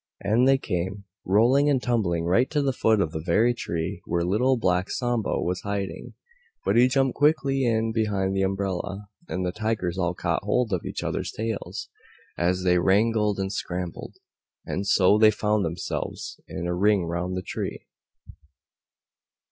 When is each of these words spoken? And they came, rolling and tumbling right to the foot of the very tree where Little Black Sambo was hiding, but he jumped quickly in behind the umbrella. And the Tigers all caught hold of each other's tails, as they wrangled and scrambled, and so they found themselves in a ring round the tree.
And 0.21 0.47
they 0.47 0.57
came, 0.57 1.03
rolling 1.25 1.69
and 1.69 1.79
tumbling 1.79 2.25
right 2.25 2.49
to 2.49 2.63
the 2.63 2.73
foot 2.73 3.01
of 3.01 3.11
the 3.11 3.21
very 3.23 3.53
tree 3.53 4.01
where 4.05 4.23
Little 4.23 4.57
Black 4.57 4.89
Sambo 4.89 5.39
was 5.43 5.61
hiding, 5.61 6.15
but 6.65 6.75
he 6.75 6.87
jumped 6.87 7.13
quickly 7.13 7.65
in 7.65 7.91
behind 7.91 8.35
the 8.35 8.41
umbrella. 8.41 9.09
And 9.27 9.45
the 9.45 9.51
Tigers 9.51 9.99
all 9.99 10.15
caught 10.15 10.41
hold 10.43 10.73
of 10.73 10.85
each 10.87 11.03
other's 11.03 11.31
tails, 11.31 11.87
as 12.35 12.63
they 12.63 12.79
wrangled 12.79 13.37
and 13.37 13.53
scrambled, 13.53 14.15
and 14.65 14.87
so 14.87 15.19
they 15.19 15.29
found 15.29 15.63
themselves 15.63 16.39
in 16.47 16.65
a 16.65 16.73
ring 16.73 17.05
round 17.05 17.37
the 17.37 17.43
tree. 17.43 17.85